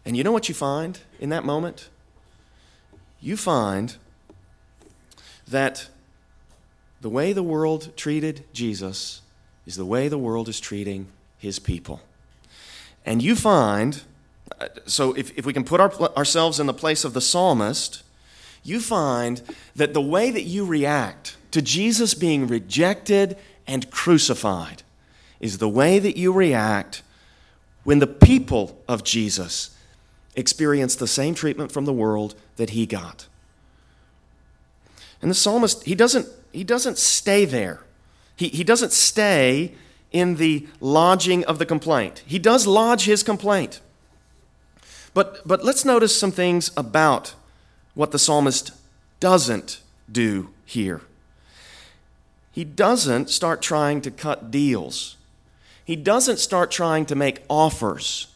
[0.04, 1.88] And you know what you find in that moment?
[3.20, 3.96] You find
[5.46, 5.88] that
[7.00, 9.22] the way the world treated Jesus
[9.66, 11.06] is the way the world is treating
[11.38, 12.00] his people.
[13.06, 14.02] And you find,
[14.60, 18.02] uh, so if, if we can put our, ourselves in the place of the psalmist,
[18.62, 19.42] you find
[19.74, 24.82] that the way that you react to Jesus being rejected and crucified
[25.40, 27.02] is the way that you react
[27.84, 29.76] when the people of Jesus
[30.36, 33.26] experience the same treatment from the world that he got.
[35.22, 37.80] And the psalmist, he doesn't, he doesn't stay there.
[38.36, 39.74] He, he doesn't stay
[40.12, 42.22] in the lodging of the complaint.
[42.26, 43.80] He does lodge his complaint.
[45.12, 47.34] But, but let's notice some things about
[48.00, 48.72] what the psalmist
[49.20, 51.02] doesn't do here.
[52.50, 55.18] He doesn't start trying to cut deals.
[55.84, 58.28] He doesn't start trying to make offers.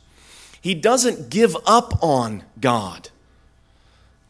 [0.61, 3.09] He doesn't give up on God.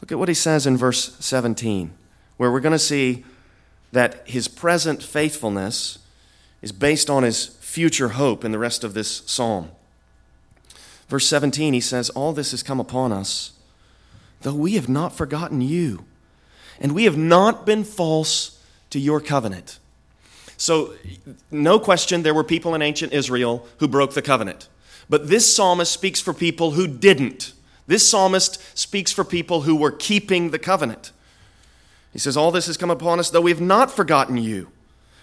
[0.01, 1.93] Look at what he says in verse 17,
[2.37, 3.25] where we're going to see
[3.91, 5.99] that his present faithfulness
[6.63, 9.73] is based on his future hope in the rest of this psalm.
[11.09, 13.54] Verse 17, he says, All this has come upon us
[14.45, 16.05] though we have not forgotten you,
[16.81, 19.79] and we have not been false to your covenant.
[20.57, 20.95] So,
[21.51, 24.69] no question, there were people in ancient Israel who broke the covenant.
[25.11, 27.53] But this psalmist speaks for people who didn't.
[27.87, 31.13] This psalmist speaks for people who were keeping the covenant.
[32.13, 34.69] He says, All this has come upon us, though we have not forgotten you.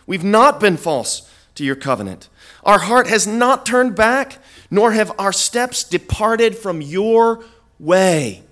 [0.05, 2.27] We've not been false to your covenant.
[2.63, 7.43] Our heart has not turned back, nor have our steps departed from your
[7.79, 8.43] way.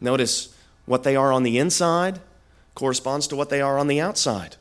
[0.00, 0.54] Notice
[0.86, 2.20] what they are on the inside
[2.74, 4.56] corresponds to what they are on the outside.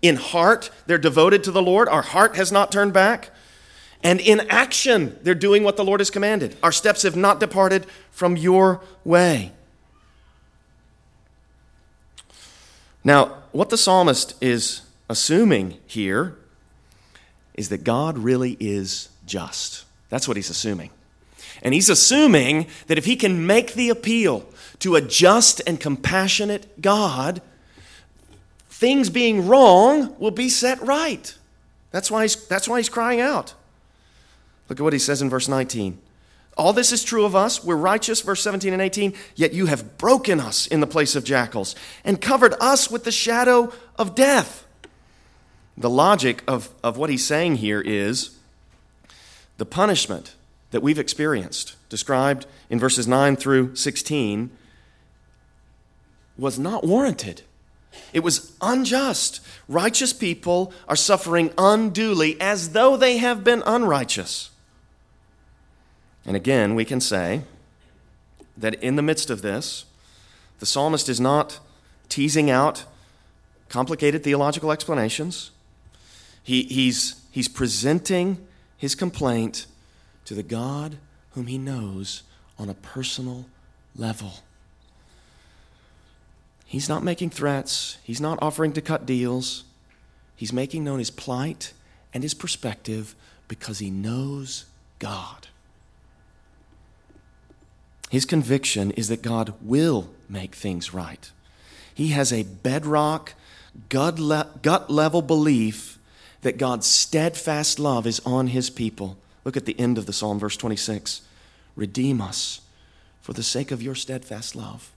[0.00, 1.88] In heart, they're devoted to the Lord.
[1.88, 3.30] Our heart has not turned back.
[4.02, 6.56] And in action, they're doing what the Lord has commanded.
[6.62, 9.52] Our steps have not departed from your way.
[13.04, 16.36] Now, what the psalmist is assuming here
[17.54, 19.84] is that God really is just.
[20.08, 20.90] That's what he's assuming.
[21.62, 24.46] And he's assuming that if he can make the appeal
[24.82, 27.40] to a just and compassionate God,
[28.68, 31.34] things being wrong will be set right.
[31.92, 33.54] That's why he's, that's why he's crying out.
[34.68, 35.98] Look at what he says in verse 19.
[36.56, 37.62] All this is true of us.
[37.62, 41.22] We're righteous, verse 17 and 18, yet you have broken us in the place of
[41.22, 44.66] jackals and covered us with the shadow of death.
[45.78, 48.36] The logic of, of what he's saying here is
[49.58, 50.34] the punishment
[50.72, 54.50] that we've experienced, described in verses 9 through 16,
[56.36, 57.42] was not warranted.
[58.12, 59.40] It was unjust.
[59.68, 64.50] Righteous people are suffering unduly as though they have been unrighteous.
[66.24, 67.42] And again, we can say
[68.56, 69.84] that in the midst of this,
[70.58, 71.58] the psalmist is not
[72.08, 72.84] teasing out
[73.68, 75.50] complicated theological explanations.
[76.42, 79.66] He, he's, he's presenting his complaint
[80.26, 80.98] to the God
[81.30, 82.22] whom he knows
[82.58, 83.46] on a personal
[83.96, 84.34] level.
[86.72, 89.64] He's not making threats, he's not offering to cut deals.
[90.34, 91.74] He's making known his plight
[92.14, 93.14] and his perspective
[93.46, 94.64] because he knows
[94.98, 95.48] God.
[98.08, 101.30] His conviction is that God will make things right.
[101.92, 103.34] He has a bedrock,
[103.90, 105.98] gut level belief
[106.40, 109.18] that God's steadfast love is on his people.
[109.44, 111.20] Look at the end of the psalm, verse 26.
[111.76, 112.62] Redeem us
[113.20, 114.90] for the sake of your steadfast love.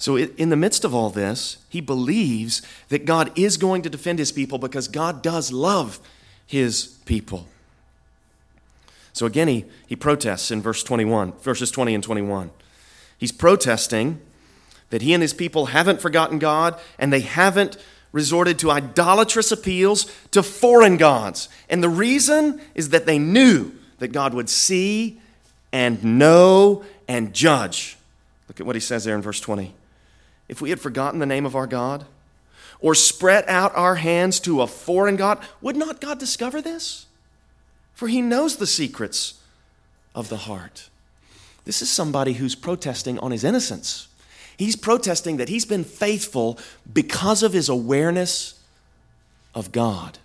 [0.00, 4.18] So, in the midst of all this, he believes that God is going to defend
[4.18, 6.00] his people because God does love
[6.46, 7.46] his people.
[9.12, 12.50] So, again, he, he protests in verse 21, verses 20 and 21.
[13.18, 14.22] He's protesting
[14.88, 17.76] that he and his people haven't forgotten God and they haven't
[18.10, 21.50] resorted to idolatrous appeals to foreign gods.
[21.68, 25.20] And the reason is that they knew that God would see
[25.74, 27.98] and know and judge.
[28.48, 29.74] Look at what he says there in verse 20
[30.50, 32.04] if we had forgotten the name of our God
[32.80, 37.06] or spread out our hands to a foreign God, would not God discover this?
[37.94, 39.40] For he knows the secrets
[40.12, 40.90] of the heart.
[41.66, 44.08] This is somebody who's protesting on his innocence.
[44.56, 46.58] He's protesting that he's been faithful
[46.92, 48.58] because of his awareness
[49.54, 50.18] of God.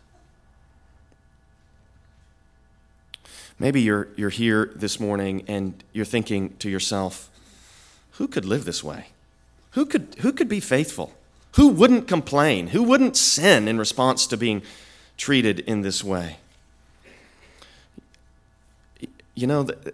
[3.59, 7.29] Maybe you're, you're here this morning and you're thinking to yourself,
[8.13, 9.09] who could live this way?
[9.75, 11.13] Who could, who could be faithful?
[11.55, 12.67] Who wouldn't complain?
[12.67, 14.61] Who wouldn't sin in response to being
[15.17, 16.37] treated in this way?
[19.35, 19.93] You know, the,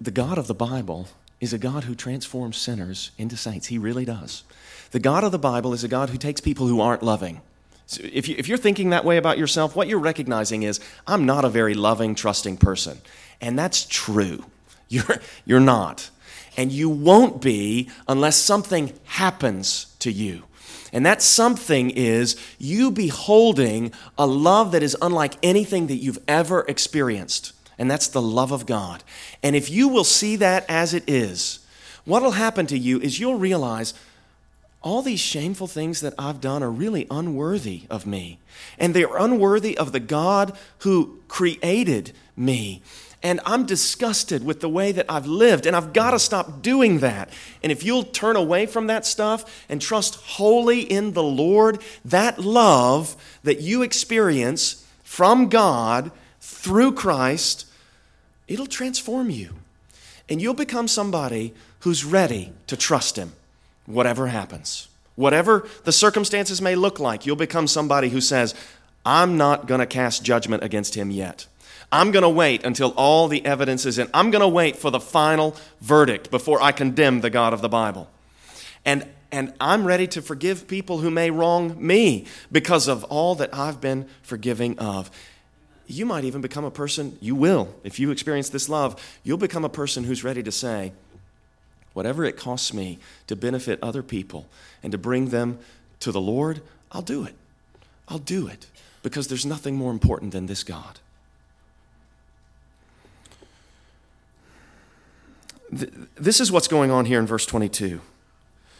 [0.00, 1.08] the God of the Bible
[1.40, 3.66] is a God who transforms sinners into saints.
[3.66, 4.44] He really does.
[4.92, 7.40] The God of the Bible is a God who takes people who aren't loving.
[7.86, 11.26] So if, you, if you're thinking that way about yourself, what you're recognizing is, I'm
[11.26, 12.98] not a very loving, trusting person.
[13.40, 14.44] And that's true.
[14.88, 16.10] You're, you're not
[16.56, 20.44] and you won't be unless something happens to you.
[20.92, 26.64] And that something is you beholding a love that is unlike anything that you've ever
[26.68, 27.52] experienced.
[27.78, 29.04] And that's the love of God.
[29.42, 31.58] And if you will see that as it is,
[32.04, 33.92] what will happen to you is you'll realize
[34.80, 38.38] all these shameful things that I've done are really unworthy of me.
[38.78, 42.82] And they're unworthy of the God who created me
[43.26, 47.00] and I'm disgusted with the way that I've lived, and I've got to stop doing
[47.00, 47.28] that.
[47.60, 52.38] And if you'll turn away from that stuff and trust wholly in the Lord, that
[52.38, 57.66] love that you experience from God through Christ,
[58.46, 59.54] it'll transform you.
[60.28, 63.32] And you'll become somebody who's ready to trust Him,
[63.86, 64.86] whatever happens.
[65.16, 68.54] Whatever the circumstances may look like, you'll become somebody who says,
[69.04, 71.48] I'm not going to cast judgment against Him yet.
[71.92, 74.08] I'm going to wait until all the evidence is in.
[74.12, 77.68] I'm going to wait for the final verdict before I condemn the God of the
[77.68, 78.10] Bible.
[78.84, 83.54] And, and I'm ready to forgive people who may wrong me because of all that
[83.54, 85.10] I've been forgiving of.
[85.86, 89.64] You might even become a person, you will, if you experience this love, you'll become
[89.64, 90.92] a person who's ready to say,
[91.92, 94.46] whatever it costs me to benefit other people
[94.82, 95.58] and to bring them
[96.00, 97.34] to the Lord, I'll do it.
[98.08, 98.66] I'll do it
[99.02, 100.98] because there's nothing more important than this God.
[106.14, 108.00] This is what's going on here in verse 22,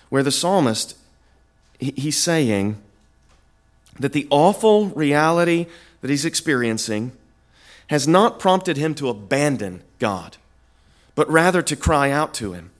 [0.08, 0.96] where the psalmist,
[1.78, 2.80] he's saying
[3.98, 5.66] that the awful reality
[6.00, 7.12] that he's experiencing
[7.88, 10.36] has not prompted him to abandon God,
[11.14, 12.70] but rather to cry out to him.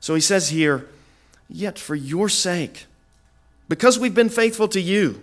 [0.00, 0.88] So he says here,
[1.48, 2.86] Yet for your sake,
[3.68, 5.22] because we've been faithful to you,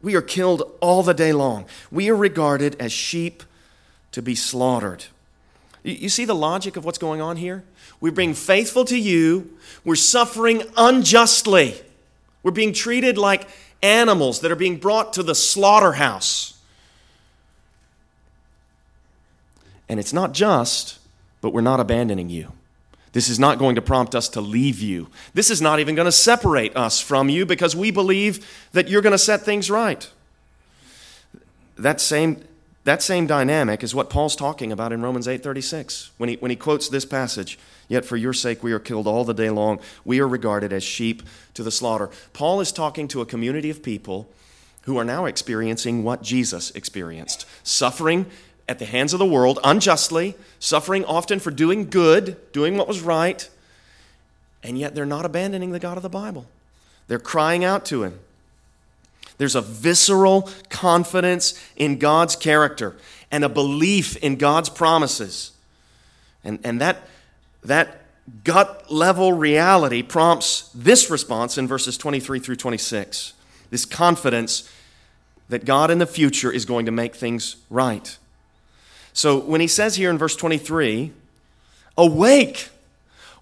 [0.00, 1.66] we are killed all the day long.
[1.90, 3.42] We are regarded as sheep
[4.12, 5.06] to be slaughtered.
[5.82, 7.64] You see the logic of what's going on here?
[8.00, 9.56] We're being faithful to you.
[9.84, 11.80] We're suffering unjustly.
[12.42, 13.48] We're being treated like
[13.82, 16.58] animals that are being brought to the slaughterhouse.
[19.88, 20.98] And it's not just,
[21.40, 22.52] but we're not abandoning you.
[23.12, 25.08] This is not going to prompt us to leave you.
[25.34, 29.02] This is not even going to separate us from you because we believe that you're
[29.02, 30.08] going to set things right.
[31.76, 32.42] That same
[32.84, 36.56] that same dynamic is what Paul's talking about in Romans 8:36 when he, when he
[36.56, 37.58] quotes this passage.
[37.88, 39.78] Yet for your sake we are killed all the day long.
[40.04, 41.22] We are regarded as sheep
[41.54, 42.10] to the slaughter.
[42.32, 44.28] Paul is talking to a community of people
[44.82, 48.26] who are now experiencing what Jesus experienced suffering
[48.68, 53.00] at the hands of the world unjustly, suffering often for doing good, doing what was
[53.00, 53.48] right,
[54.62, 56.46] and yet they're not abandoning the God of the Bible.
[57.08, 58.20] They're crying out to him.
[59.42, 62.94] There's a visceral confidence in God's character
[63.32, 65.50] and a belief in God's promises.
[66.44, 67.08] And, and that,
[67.64, 68.02] that
[68.44, 73.32] gut level reality prompts this response in verses 23 through 26.
[73.70, 74.70] this confidence
[75.48, 78.16] that God in the future is going to make things right.
[79.12, 81.10] So when he says here in verse 23,
[81.98, 82.68] Awake!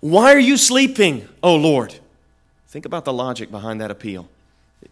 [0.01, 1.97] Why are you sleeping, O Lord?
[2.69, 4.31] Think about the logic behind that appeal.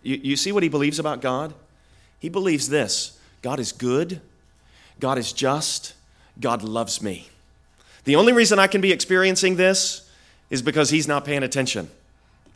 [0.03, 1.55] You, you see what he believes about God?
[2.19, 4.21] He believes this God is good,
[5.01, 5.95] God is just,
[6.41, 7.29] God loves me.
[8.05, 10.09] The only reason I can be experiencing this
[10.51, 11.91] is because he's not paying attention.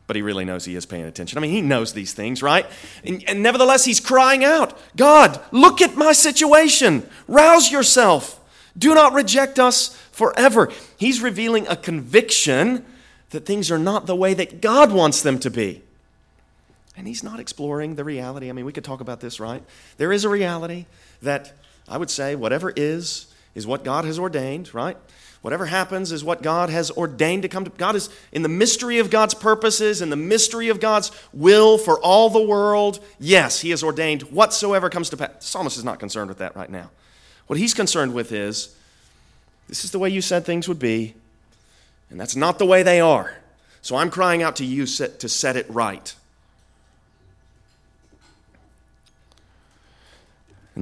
[0.07, 1.39] But he really knows he is paying attention.
[1.39, 2.67] I mean, he knows these things, right?
[3.05, 7.09] And, and nevertheless, he's crying out God, look at my situation.
[7.29, 8.41] Rouse yourself.
[8.77, 10.73] Do not reject us forever.
[10.97, 12.85] He's revealing a conviction
[13.31, 15.83] that things are not the way that God wants them to be.
[16.97, 18.51] And he's not exploring the reality.
[18.51, 19.63] I mean, we could talk about this, right?
[19.97, 20.87] There is a reality
[21.23, 21.53] that
[21.89, 24.97] I would say whatever is, is what God has ordained, right?
[25.41, 27.71] Whatever happens is what God has ordained to come to.
[27.71, 31.99] God is in the mystery of God's purposes, in the mystery of God's will for
[31.99, 33.01] all the world.
[33.19, 35.31] Yes, He has ordained whatsoever comes to pass.
[35.41, 36.91] The psalmist is not concerned with that right now.
[37.49, 38.75] What he's concerned with is
[39.69, 41.15] this is the way you said things would be,
[42.09, 43.37] and that's not the way they are.
[43.83, 46.15] So I'm crying out to you to set it right.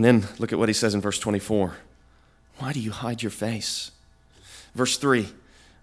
[0.01, 1.74] And then look at what he says in verse 24.
[2.57, 3.90] Why do you hide your face?
[4.74, 5.28] Verse 3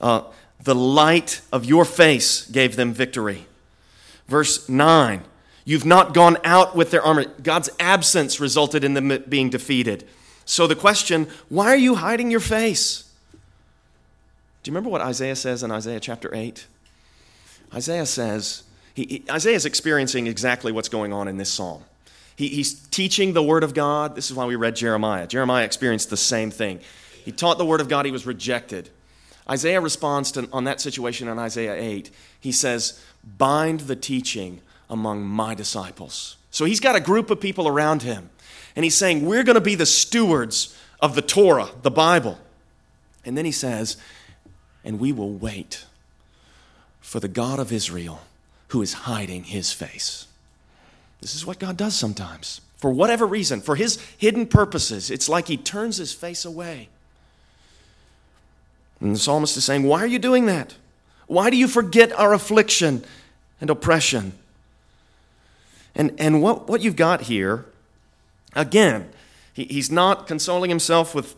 [0.02, 0.24] uh,
[0.60, 3.46] The light of your face gave them victory.
[4.28, 5.24] Verse 9
[5.66, 7.26] You've not gone out with their armor.
[7.44, 10.08] God's absence resulted in them being defeated.
[10.46, 13.08] So the question, why are you hiding your face?
[14.64, 16.66] Do you remember what Isaiah says in Isaiah chapter 8?
[17.72, 18.64] Isaiah says,
[18.96, 21.84] he, he, Isaiah is experiencing exactly what's going on in this psalm.
[22.38, 24.16] He, he's teaching the Word of God.
[24.16, 25.28] This is why we read Jeremiah.
[25.28, 26.80] Jeremiah experienced the same thing.
[27.26, 28.90] He taught the Word of God, he was rejected.
[29.50, 32.12] Isaiah responds to, on that situation in Isaiah 8.
[32.40, 33.04] He says,
[33.38, 36.38] Bind the teaching among my disciples.
[36.52, 38.30] So he's got a group of people around him.
[38.76, 42.38] And he's saying, We're going to be the stewards of the Torah, the Bible.
[43.26, 43.98] And then he says,
[44.84, 45.86] And we will wait
[47.02, 48.22] for the God of Israel
[48.70, 50.27] who is hiding his face.
[51.22, 52.62] This is what God does sometimes.
[52.78, 56.90] For whatever reason, for his hidden purposes, it's like he turns his face away.
[59.00, 60.76] And the psalmist is saying, Why are you doing that?
[61.26, 63.04] Why do you forget our affliction
[63.60, 64.34] and oppression?
[65.96, 67.66] And, and what, what you've got here,
[68.56, 69.10] again,
[69.54, 71.36] he, he's not consoling himself with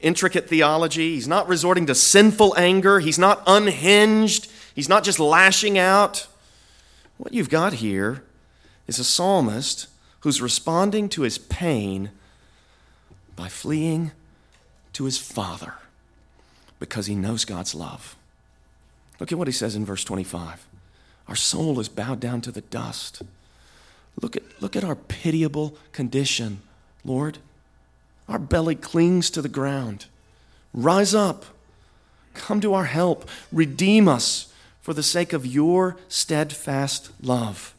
[0.00, 1.14] intricate theology.
[1.14, 3.00] He's not resorting to sinful anger.
[3.00, 4.50] He's not unhinged.
[4.74, 6.28] He's not just lashing out.
[7.18, 8.22] What you've got here
[8.86, 9.88] is a psalmist
[10.20, 12.10] who's responding to his pain
[13.36, 14.12] by fleeing
[14.92, 15.74] to his Father
[16.78, 18.16] because he knows God's love.
[19.20, 20.66] Look at what he says in verse 25.
[21.28, 23.22] Our soul is bowed down to the dust.
[24.20, 26.60] Look at, look at our pitiable condition,
[27.04, 27.38] Lord.
[28.28, 30.06] Our belly clings to the ground.
[30.74, 31.44] Rise up.
[32.34, 33.28] Come to our help.
[33.50, 37.74] Redeem us for the sake of your steadfast love.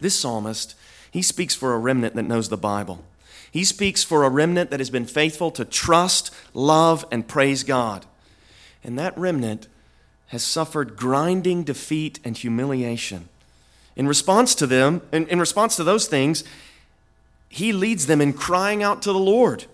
[0.00, 0.74] This psalmist,
[1.10, 3.04] he speaks for a remnant that knows the Bible.
[3.50, 8.06] He speaks for a remnant that has been faithful to trust, love, and praise God.
[8.84, 9.66] And that remnant
[10.28, 13.28] has suffered grinding defeat and humiliation.
[13.96, 16.44] In response to them, in, in response to those things,
[17.48, 19.66] he leads them in crying out to the Lord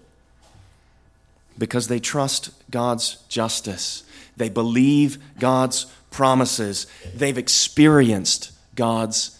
[1.59, 4.03] because they trust God's justice.
[4.37, 6.87] They believe God's promises.
[7.15, 9.39] They've experienced God's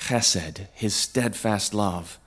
[0.00, 2.18] chesed, his steadfast love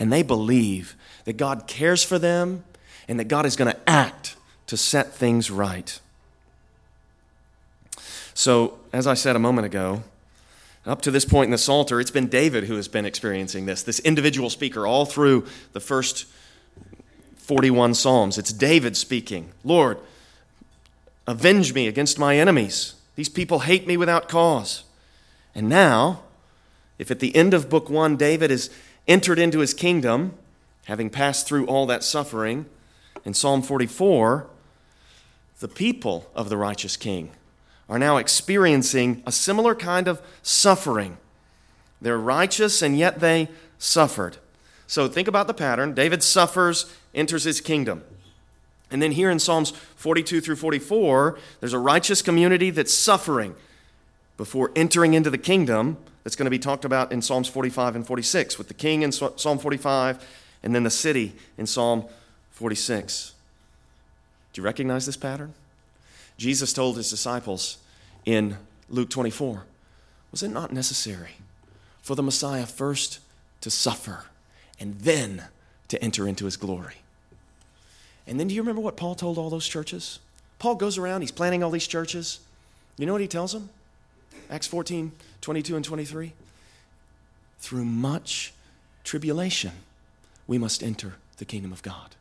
[0.00, 0.96] and they believe
[1.26, 2.64] that God cares for them
[3.06, 4.34] and that God is going to act
[4.66, 6.00] to set things right.
[8.34, 10.02] So, as I said a moment ago,
[10.86, 13.82] up to this point in the Psalter, it's been David who has been experiencing this,
[13.82, 16.26] this individual speaker, all through the first
[17.36, 18.38] 41 Psalms.
[18.38, 19.98] It's David speaking Lord,
[21.26, 22.94] avenge me against my enemies.
[23.16, 24.84] These people hate me without cause.
[25.54, 26.22] And now,
[27.00, 28.68] if at the end of book one, David is
[29.08, 30.34] entered into his kingdom,
[30.84, 32.66] having passed through all that suffering,
[33.24, 34.46] in Psalm 44,
[35.60, 37.30] the people of the righteous king
[37.88, 41.16] are now experiencing a similar kind of suffering.
[42.02, 43.48] They're righteous and yet they
[43.78, 44.36] suffered.
[44.86, 45.94] So think about the pattern.
[45.94, 48.04] David suffers, enters his kingdom.
[48.90, 53.54] And then here in Psalms 42 through 44, there's a righteous community that's suffering
[54.36, 55.96] before entering into the kingdom
[56.30, 59.10] that's going to be talked about in Psalms 45 and 46, with the king in
[59.10, 60.24] Psalm 45
[60.62, 62.04] and then the city in Psalm
[62.52, 63.34] 46.
[64.52, 65.54] Do you recognize this pattern?
[66.38, 67.78] Jesus told his disciples
[68.24, 68.58] in
[68.88, 69.64] Luke 24
[70.30, 71.32] Was it not necessary
[72.00, 73.18] for the Messiah first
[73.60, 74.26] to suffer
[74.78, 75.46] and then
[75.88, 76.98] to enter into his glory.
[78.28, 80.20] And then do you remember what Paul told all those churches?
[80.60, 82.38] Paul goes around, he's planning all these churches.
[82.98, 83.70] You know what he tells them?
[84.50, 86.32] Acts 14, 22 and 23.
[87.58, 88.52] Through much
[89.04, 89.72] tribulation,
[90.46, 92.16] we must enter the kingdom of God.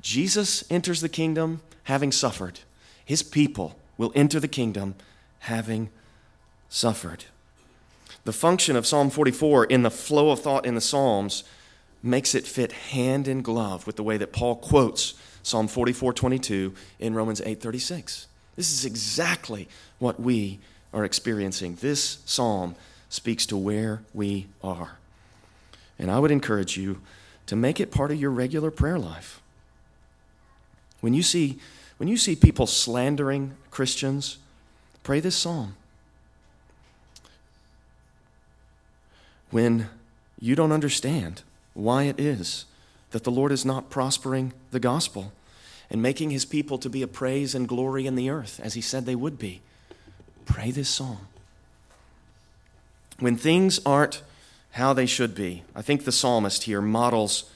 [0.00, 2.60] Jesus enters the kingdom having suffered.
[3.04, 4.94] His people will enter the kingdom
[5.40, 5.90] having
[6.68, 7.24] suffered.
[8.24, 11.44] The function of Psalm 44 in the flow of thought in the Psalms
[12.02, 17.14] makes it fit hand in glove with the way that Paul quotes Psalm 44:22 in
[17.14, 18.26] Romans 8:36.
[18.56, 19.68] This is exactly
[19.98, 20.58] what we
[20.92, 21.76] are experiencing.
[21.76, 22.74] This psalm
[23.08, 24.98] speaks to where we are.
[25.98, 27.00] And I would encourage you
[27.46, 29.40] to make it part of your regular prayer life.
[31.00, 31.58] When you see
[31.98, 34.38] when you see people slandering Christians,
[35.02, 35.76] pray this psalm.
[39.50, 39.90] When
[40.40, 41.42] you don't understand
[41.74, 42.64] why it is
[43.10, 45.32] that the Lord is not prospering the gospel
[45.90, 48.80] and making his people to be a praise and glory in the earth as he
[48.80, 49.60] said they would be.
[50.50, 51.26] Pray this psalm.
[53.18, 54.22] When things aren't
[54.72, 57.50] how they should be, I think the psalmist here models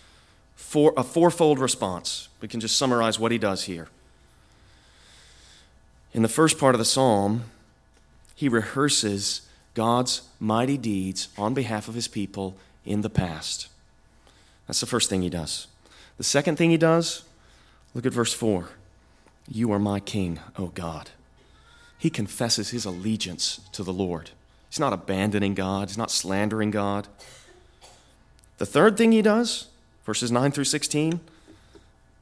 [0.97, 2.29] a fourfold response.
[2.41, 3.89] We can just summarize what he does here.
[6.13, 7.45] In the first part of the psalm,
[8.35, 9.43] he rehearses
[9.75, 13.69] God's mighty deeds on behalf of his people in the past.
[14.67, 15.67] That's the first thing he does.
[16.17, 17.25] The second thing he does,
[17.95, 18.69] look at verse 4.
[19.49, 21.11] You are my king, O God.
[22.05, 24.29] He confesses his allegiance to the Lord.
[24.69, 27.09] He's not abandoning God, he's not slandering God.
[28.59, 29.69] The third thing he does,
[30.05, 31.19] verses 9 through 16,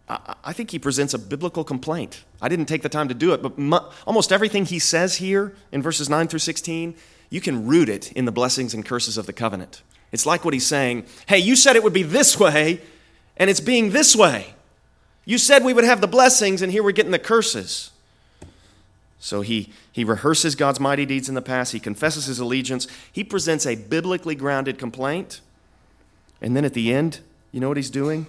[0.08, 2.22] I, think he presents a biblical complaint.
[2.40, 5.82] I didn't take the time to do it, but almost everything he says here in
[5.82, 6.94] verses 9 through 16,
[7.28, 9.82] you can root it in the blessings and curses of the covenant.
[10.12, 12.80] It's like what he's saying Hey, you said it would be this way,
[13.36, 14.54] and it's being this way.
[15.24, 17.91] You said we would have the blessings, and here we're getting the curses.
[19.22, 23.22] So he, he rehearses God's mighty deeds in the past, he confesses his allegiance, he
[23.22, 25.40] presents a biblically grounded complaint,
[26.40, 27.20] and then at the end,
[27.52, 28.26] you know what he's doing?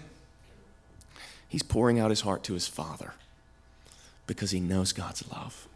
[1.49, 3.15] He's pouring out his heart to his Father
[4.27, 5.67] because he knows God's love.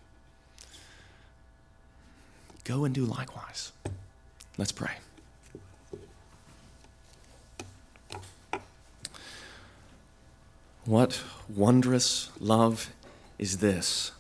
[2.63, 3.72] Go and do likewise.
[4.55, 4.91] Let's pray.
[10.86, 12.91] What wondrous love
[13.39, 14.11] is this?